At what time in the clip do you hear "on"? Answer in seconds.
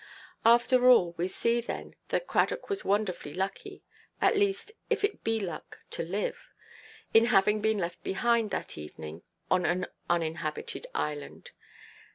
9.51-9.63